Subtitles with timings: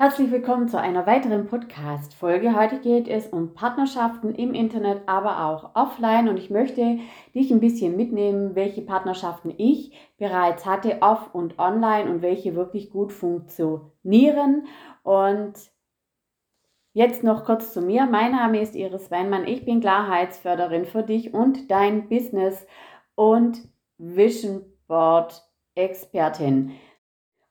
[0.00, 2.54] Herzlich willkommen zu einer weiteren Podcast-Folge.
[2.54, 6.28] Heute geht es um Partnerschaften im Internet, aber auch offline.
[6.28, 7.00] Und ich möchte
[7.34, 12.90] dich ein bisschen mitnehmen, welche Partnerschaften ich bereits hatte, off und online und welche wirklich
[12.90, 14.68] gut funktionieren.
[15.02, 15.54] Und
[16.92, 18.06] jetzt noch kurz zu mir.
[18.06, 19.48] Mein Name ist Iris Weinmann.
[19.48, 22.68] Ich bin Klarheitsförderin für dich und dein Business
[23.16, 23.68] und
[23.98, 25.42] Vision Board
[25.74, 26.70] Expertin.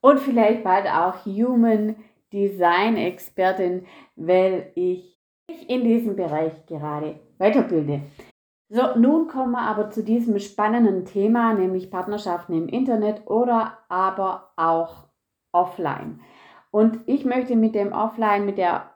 [0.00, 1.96] Und vielleicht bald auch Human
[2.32, 8.02] Design-Expertin, weil ich mich in diesem Bereich gerade weiterbilde.
[8.68, 14.52] So, nun kommen wir aber zu diesem spannenden Thema, nämlich Partnerschaften im Internet oder aber
[14.56, 15.04] auch
[15.52, 16.20] offline.
[16.72, 18.90] Und ich möchte mit dem Offline, mit, der,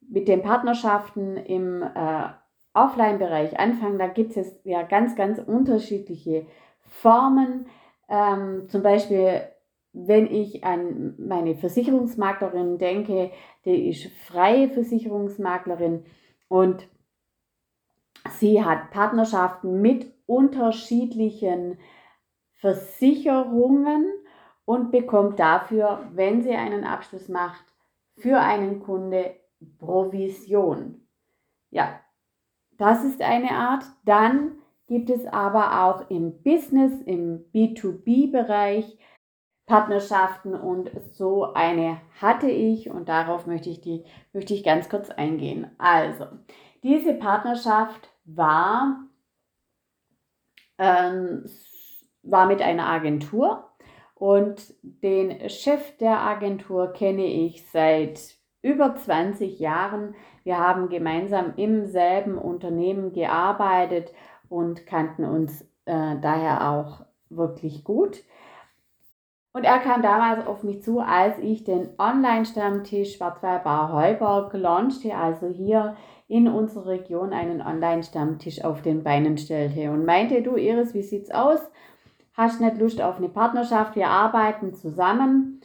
[0.00, 2.28] mit den Partnerschaften im äh,
[2.74, 3.98] Offline-Bereich anfangen.
[3.98, 6.46] Da gibt es ja ganz, ganz unterschiedliche
[6.80, 7.66] Formen.
[8.08, 9.42] Ähm, zum Beispiel
[9.98, 13.30] wenn ich an meine Versicherungsmaklerin denke,
[13.64, 16.04] die ist freie Versicherungsmaklerin
[16.48, 16.86] und
[18.32, 21.78] sie hat Partnerschaften mit unterschiedlichen
[22.52, 24.04] Versicherungen
[24.66, 27.64] und bekommt dafür, wenn sie einen Abschluss macht,
[28.18, 29.34] für einen Kunde
[29.78, 31.06] Provision.
[31.70, 32.00] Ja,
[32.76, 33.84] das ist eine Art.
[34.04, 38.98] Dann gibt es aber auch im Business, im B2B-Bereich
[39.66, 45.10] Partnerschaften und so eine hatte ich und darauf möchte ich, die, möchte ich ganz kurz
[45.10, 45.70] eingehen.
[45.78, 46.26] Also,
[46.84, 49.00] diese Partnerschaft war,
[50.78, 51.44] ähm,
[52.22, 53.68] war mit einer Agentur
[54.14, 60.14] und den Chef der Agentur kenne ich seit über 20 Jahren.
[60.44, 64.12] Wir haben gemeinsam im selben Unternehmen gearbeitet
[64.48, 68.22] und kannten uns äh, daher auch wirklich gut.
[69.56, 75.46] Und er kam damals auf mich zu, als ich den Online-Stammtisch Schwarzwaldbar Heuberg launchte, also
[75.46, 75.96] hier
[76.28, 81.30] in unserer Region einen Online-Stammtisch auf den Beinen stellte und meinte, du Iris, wie sieht's
[81.30, 81.60] aus?
[82.34, 83.96] Hast nicht Lust auf eine Partnerschaft?
[83.96, 85.62] Wir arbeiten zusammen.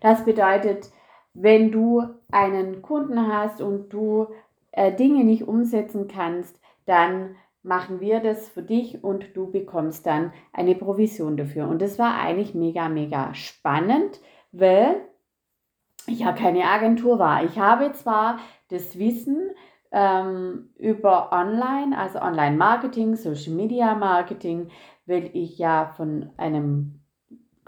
[0.00, 0.92] Das bedeutet,
[1.34, 4.28] wenn du einen Kunden hast und du
[4.70, 10.32] äh, Dinge nicht umsetzen kannst, dann machen wir das für dich und du bekommst dann
[10.52, 11.68] eine Provision dafür.
[11.68, 14.20] Und das war eigentlich mega, mega spannend,
[14.52, 14.96] weil
[16.06, 17.44] ich ja keine Agentur war.
[17.44, 18.38] Ich habe zwar
[18.68, 19.50] das Wissen
[19.92, 24.68] ähm, über Online, also Online-Marketing, Social-Media-Marketing,
[25.06, 26.99] weil ich ja von einem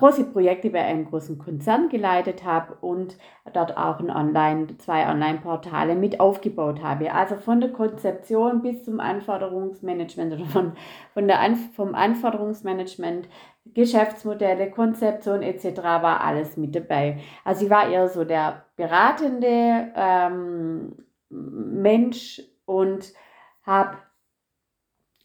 [0.00, 3.18] große Projekte bei einem großen Konzern geleitet habe und
[3.52, 7.12] dort auch ein Online, zwei Online-Portale mit aufgebaut habe.
[7.12, 10.72] Also von der Konzeption bis zum Anforderungsmanagement oder von,
[11.12, 13.28] von der An vom Anforderungsmanagement,
[13.66, 15.82] Geschäftsmodelle, Konzeption etc.
[15.82, 17.18] war alles mit dabei.
[17.44, 20.96] Also ich war eher so der beratende ähm,
[21.28, 23.12] Mensch und
[23.64, 23.98] habe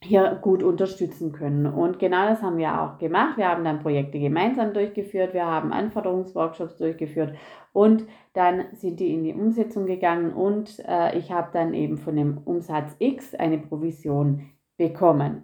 [0.05, 1.65] hier gut unterstützen können.
[1.65, 3.37] Und genau das haben wir auch gemacht.
[3.37, 7.35] Wir haben dann Projekte gemeinsam durchgeführt, wir haben Anforderungsworkshops durchgeführt
[7.73, 12.15] und dann sind die in die Umsetzung gegangen und äh, ich habe dann eben von
[12.15, 15.43] dem Umsatz X eine Provision bekommen.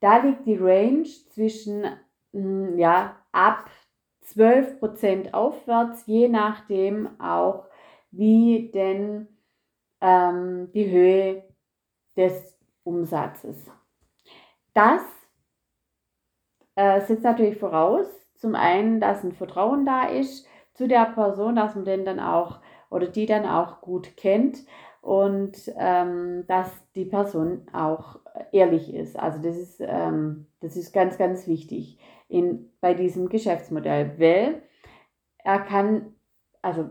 [0.00, 1.82] Da liegt die Range zwischen
[2.32, 3.70] mh, hm, ja, ab
[4.26, 7.66] 12% aufwärts, je nachdem auch,
[8.10, 9.28] wie denn
[10.00, 11.44] ähm, die Höhe
[12.16, 13.70] des Umsatzes.
[14.74, 15.02] Das
[16.76, 21.74] äh, setzt natürlich voraus, zum einen, dass ein Vertrauen da ist zu der Person, dass
[21.74, 22.60] man den dann auch
[22.90, 24.64] oder die dann auch gut kennt
[25.00, 28.18] und ähm, dass die Person auch
[28.52, 29.18] ehrlich ist.
[29.18, 31.98] Also das ist, ähm, das ist ganz, ganz wichtig
[32.28, 34.62] in, bei diesem Geschäftsmodell, weil
[35.38, 36.14] er kann,
[36.62, 36.90] also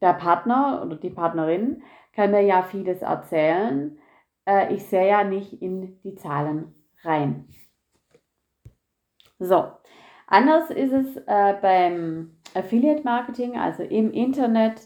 [0.00, 3.98] der Partner oder die Partnerin kann mir ja vieles erzählen.
[4.46, 6.75] Äh, ich sehe ja nicht in die Zahlen
[7.06, 7.48] rein.
[9.38, 9.70] So,
[10.26, 14.80] anders ist es äh, beim Affiliate Marketing, also im Internet,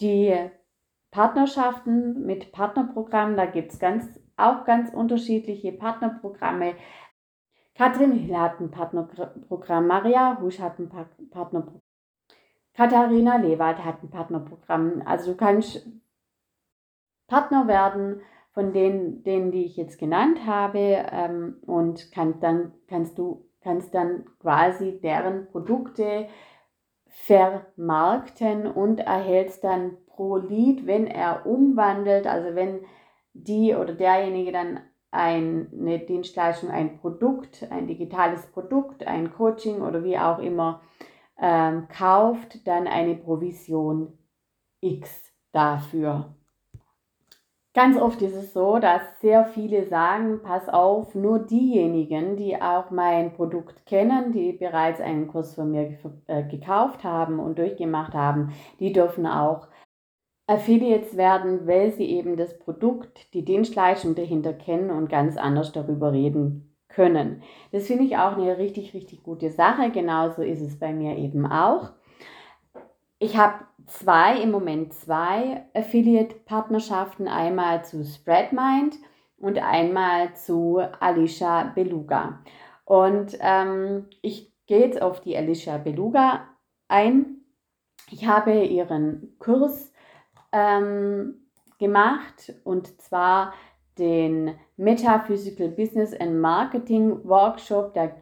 [0.00, 0.34] die
[1.10, 3.36] Partnerschaften mit Partnerprogrammen.
[3.36, 6.74] Da gibt es ganz, auch ganz unterschiedliche Partnerprogramme.
[7.74, 11.80] Katrin Hill hat ein Partnerprogramm, Maria Husch hat ein Partnerprogramm,
[12.74, 15.02] Katharina Lewald hat ein Partnerprogramm.
[15.04, 15.86] Also du kannst
[17.26, 18.22] Partner werden
[18.52, 23.94] von denen, denen die ich jetzt genannt habe ähm, und kann dann, kannst du kannst
[23.94, 26.28] dann quasi deren Produkte
[27.06, 32.80] vermarkten und erhältst dann pro Lied, wenn er umwandelt, also wenn
[33.32, 34.80] die oder derjenige dann
[35.10, 40.82] eine Dienstleistung, ein Produkt, ein digitales Produkt, ein Coaching oder wie auch immer
[41.36, 44.18] ähm, kauft dann eine Provision
[44.80, 46.36] X dafür.
[47.72, 52.90] Ganz oft ist es so, dass sehr viele sagen, pass auf, nur diejenigen, die auch
[52.90, 55.96] mein Produkt kennen, die bereits einen Kurs von mir
[56.26, 59.68] äh, gekauft haben und durchgemacht haben, die dürfen auch
[60.48, 66.12] Affiliates werden, weil sie eben das Produkt, die Dienstleistung dahinter kennen und ganz anders darüber
[66.12, 67.44] reden können.
[67.70, 69.92] Das finde ich auch eine richtig, richtig gute Sache.
[69.92, 71.92] Genauso ist es bei mir eben auch.
[73.20, 78.96] Ich habe zwei, im Moment zwei Affiliate-Partnerschaften, einmal zu Spreadmind
[79.36, 82.40] und einmal zu Alicia Beluga.
[82.84, 86.48] Und ähm, ich gehe jetzt auf die Alicia Beluga
[86.88, 87.44] ein.
[88.10, 89.92] Ich habe ihren Kurs
[90.52, 91.46] ähm,
[91.78, 93.54] gemacht und zwar
[93.98, 97.94] den Metaphysical Business and Marketing Workshop.
[97.94, 98.16] Der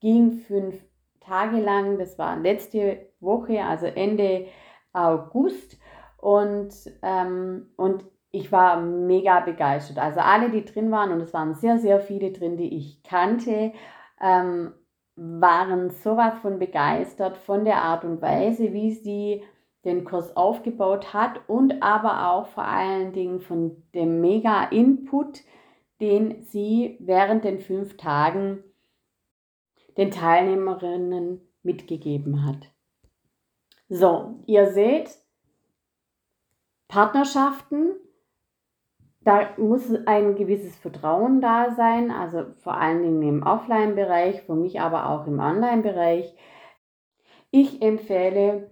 [0.00, 0.76] ging fünf
[1.20, 1.98] Tage lang.
[1.98, 4.46] Das war letzte Woche, also Ende
[4.92, 5.78] August.
[6.18, 6.72] Und,
[7.02, 9.98] ähm, und ich war mega begeistert.
[9.98, 13.72] Also alle, die drin waren, und es waren sehr, sehr viele drin, die ich kannte,
[14.20, 14.72] ähm,
[15.16, 19.42] waren sowas von begeistert von der Art und Weise, wie sie
[19.84, 25.42] den Kurs aufgebaut hat und aber auch vor allen Dingen von dem Mega-Input,
[26.00, 28.62] den sie während den fünf Tagen
[29.96, 32.71] den Teilnehmerinnen mitgegeben hat.
[33.94, 35.10] So, ihr seht,
[36.88, 37.90] Partnerschaften,
[39.20, 44.80] da muss ein gewisses Vertrauen da sein, also vor allen Dingen im Offline-Bereich, für mich
[44.80, 46.34] aber auch im Online-Bereich.
[47.50, 48.70] Ich empfehle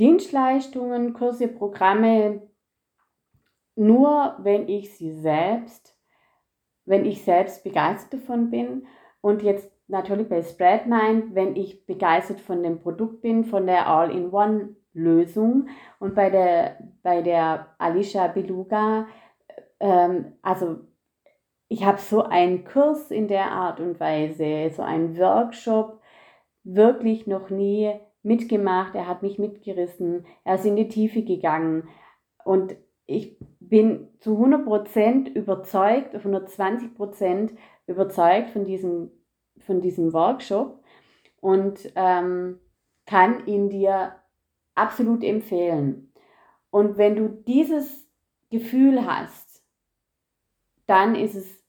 [0.00, 2.50] Dienstleistungen, Kurse, Programme
[3.76, 5.96] nur, wenn ich sie selbst,
[6.86, 8.84] wenn ich selbst begeistert davon bin
[9.20, 15.68] und jetzt natürlich bei Spreadmind, wenn ich begeistert von dem Produkt bin, von der All-in-One-Lösung.
[15.98, 19.06] Und bei der, bei der Alicia Beluga,
[19.80, 20.78] ähm, also
[21.68, 26.00] ich habe so einen Kurs in der Art und Weise, so einen Workshop
[26.64, 27.92] wirklich noch nie
[28.22, 31.88] mitgemacht, er hat mich mitgerissen, er ist in die Tiefe gegangen.
[32.44, 32.76] Und
[33.06, 37.50] ich bin zu 100% überzeugt, 120%
[37.86, 39.10] überzeugt von diesem,
[39.66, 40.82] von diesem Workshop
[41.40, 42.58] und ähm,
[43.06, 44.16] kann ihn dir
[44.74, 46.12] absolut empfehlen.
[46.70, 48.06] Und wenn du dieses
[48.50, 49.62] Gefühl hast,
[50.86, 51.62] dann ist es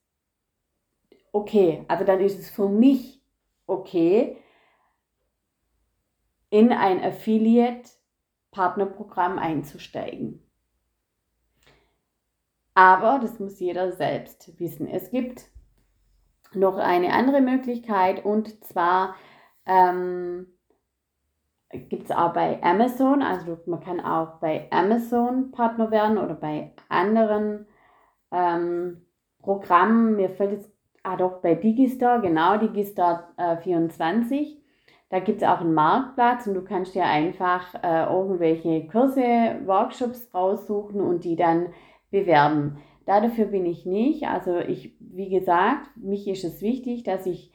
[1.31, 1.83] okay.
[1.87, 3.21] Also dann ist es für mich
[3.65, 4.37] okay,
[6.49, 10.39] in ein Affiliate-Partnerprogramm einzusteigen.
[12.75, 14.87] Aber das muss jeder selbst wissen.
[14.87, 15.51] Es gibt
[16.55, 19.15] noch eine andere Möglichkeit und zwar
[19.65, 20.47] ähm,
[21.69, 26.71] gibt es auch bei Amazon, also man kann auch bei Amazon Partner werden oder bei
[26.89, 27.65] anderen
[28.31, 29.05] ähm,
[29.41, 30.15] Programmen.
[30.15, 30.71] Mir fällt jetzt,
[31.01, 34.63] ah doch, bei Digistore, genau, Digistore äh, 24
[35.13, 39.21] da gibt es auch einen Marktplatz und du kannst dir einfach äh, irgendwelche Kurse,
[39.63, 41.67] Workshops raussuchen und die dann
[42.09, 42.77] bewerben.
[43.05, 44.23] Dafür bin ich nicht.
[44.27, 47.51] Also ich, wie gesagt, mich ist es wichtig, dass ich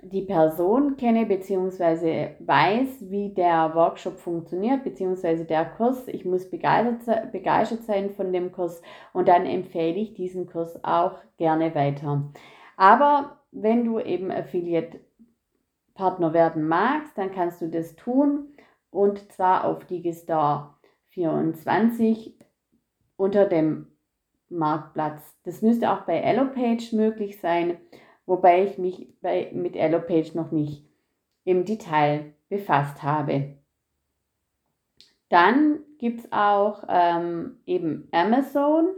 [0.00, 2.36] die Person kenne bzw.
[2.38, 5.44] weiß, wie der Workshop funktioniert bzw.
[5.44, 6.06] der Kurs.
[6.08, 8.80] Ich muss begeistert, begeistert sein von dem Kurs
[9.12, 12.30] und dann empfehle ich diesen Kurs auch gerne weiter.
[12.76, 15.00] Aber wenn du eben Affiliate
[15.94, 18.52] Partner werden magst, dann kannst du das tun
[18.90, 20.78] und zwar auf Digistar
[21.08, 22.38] 24
[23.16, 23.88] unter dem
[24.50, 25.36] Marktplatz.
[25.44, 27.78] Das müsste auch bei Allopage möglich sein,
[28.26, 30.84] wobei ich mich bei, mit Allopage noch nicht
[31.44, 33.56] im Detail befasst habe.
[35.28, 38.88] Dann gibt es auch ähm, eben Amazon.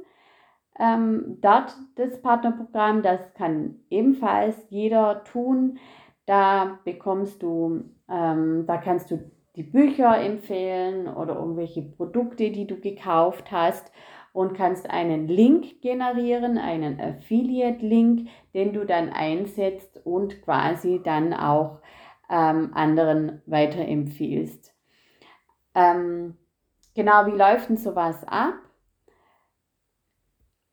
[0.78, 5.78] Ähm, dort das Partnerprogramm, das kann ebenfalls jeder tun.
[6.26, 12.80] Da bekommst du, ähm, da kannst du die Bücher empfehlen oder irgendwelche Produkte, die du
[12.80, 13.92] gekauft hast
[14.32, 21.80] und kannst einen Link generieren, einen Affiliate-Link, den du dann einsetzt und quasi dann auch
[22.30, 24.74] ähm, anderen weiterempfiehlst.
[25.74, 26.36] Ähm,
[26.94, 28.54] genau, wie läuft denn sowas ab?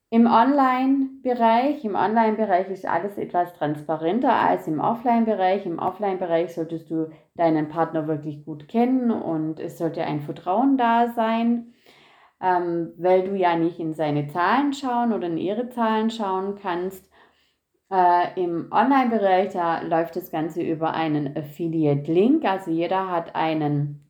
[0.09, 5.65] Im Online-Bereich, im Online-Bereich ist alles etwas transparenter als im Offline-Bereich.
[5.65, 11.09] Im Offline-Bereich solltest du deinen Partner wirklich gut kennen und es sollte ein Vertrauen da
[11.09, 11.73] sein,
[12.41, 17.09] ähm, weil du ja nicht in seine Zahlen schauen oder in ihre Zahlen schauen kannst.
[17.91, 22.45] Äh, Im Online-Bereich, da läuft das Ganze über einen Affiliate-Link.
[22.45, 24.07] Also jeder hat einen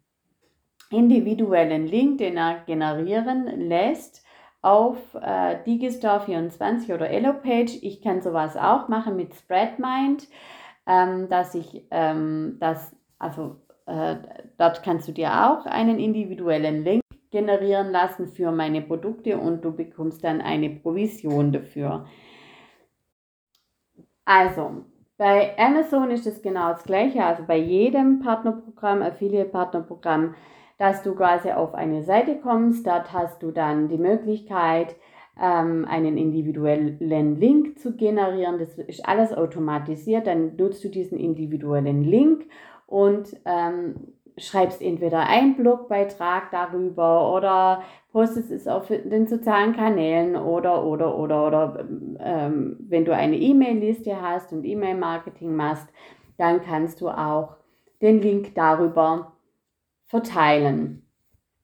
[0.89, 4.25] individuellen Link, den er generieren lässt
[4.61, 7.77] auf äh, Digistore24 oder Elopage.
[7.81, 10.27] Ich kann sowas auch machen mit Spreadmind,
[10.85, 14.15] ähm, dass ich ähm, das, also äh,
[14.57, 19.71] dort kannst du dir auch einen individuellen Link generieren lassen für meine Produkte und du
[19.71, 22.05] bekommst dann eine Provision dafür.
[24.25, 24.85] Also,
[25.17, 30.35] bei Amazon ist es genau das gleiche, also bei jedem Partnerprogramm, Affiliate-Partnerprogramm
[30.77, 32.85] dass du quasi auf eine Seite kommst.
[32.85, 34.95] Dort hast du dann die Möglichkeit,
[35.39, 38.59] ähm, einen individuellen Link zu generieren.
[38.59, 40.27] Das ist alles automatisiert.
[40.27, 42.45] Dann nutzt du diesen individuellen Link
[42.85, 50.83] und ähm, schreibst entweder einen Blogbeitrag darüber oder postest es auf den sozialen Kanälen oder,
[50.83, 51.85] oder, oder, oder
[52.19, 55.87] ähm, wenn du eine E-Mail-Liste hast und E-Mail-Marketing machst,
[56.37, 57.55] dann kannst du auch
[58.01, 59.33] den Link darüber
[60.05, 61.03] verteilen.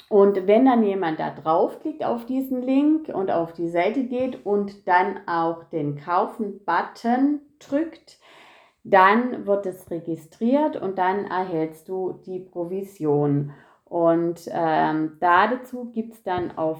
[0.09, 4.87] Und wenn dann jemand da draufklickt auf diesen Link und auf die Seite geht und
[4.87, 8.19] dann auch den Kaufen-Button drückt,
[8.83, 13.53] dann wird es registriert und dann erhältst du die Provision.
[13.85, 16.79] Und ähm, dazu gibt es dann auf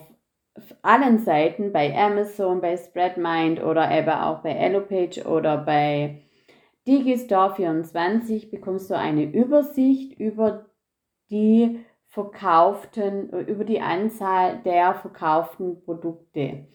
[0.81, 6.24] allen Seiten bei Amazon, bei Spreadmind oder eben auch bei Elopage oder bei
[6.88, 10.65] Digistore24 bekommst du eine Übersicht über
[11.29, 16.67] die verkauften, über die Anzahl der verkauften Produkte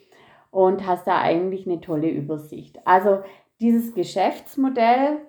[0.51, 2.79] und hast da eigentlich eine tolle Übersicht.
[2.87, 3.23] Also
[3.61, 5.21] dieses Geschäftsmodell,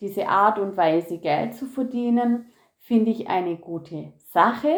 [0.00, 4.74] diese Art und Weise Geld zu verdienen, finde ich eine gute Sache.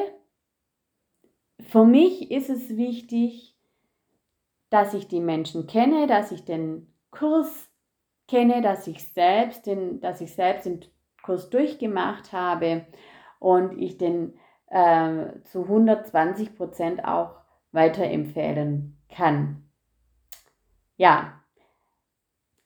[1.60, 3.56] Für mich ist es wichtig,
[4.70, 7.70] dass ich die Menschen kenne, dass ich den Kurs
[8.28, 10.84] kenne, dass ich selbst den, dass ich selbst den
[11.22, 12.86] Kurs durchgemacht habe
[13.38, 17.36] und ich den äh, zu 120 Prozent auch
[17.72, 19.68] weiterempfehlen kann.
[20.96, 21.43] Ja,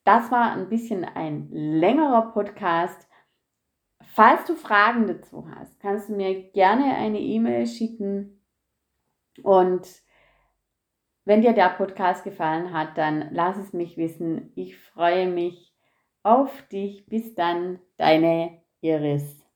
[0.08, 3.06] das war ein bisschen ein längerer Podcast.
[4.14, 8.42] Falls du Fragen dazu hast, kannst du mir gerne eine E-Mail schicken.
[9.42, 9.86] Und
[11.26, 14.50] wenn dir der Podcast gefallen hat, dann lass es mich wissen.
[14.54, 15.74] Ich freue mich
[16.22, 17.04] auf dich.
[17.04, 19.47] Bis dann, deine Iris.